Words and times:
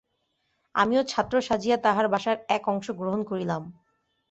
আমিও 0.75 1.01
ছাত্র 1.03 1.35
সাজিয়া 1.41 1.77
তাহার 1.77 2.05
বাসার 2.07 2.37
এক 2.49 2.63
অংশ 2.67 2.87
গ্রহণ 2.91 3.21
করিলাম। 3.23 3.61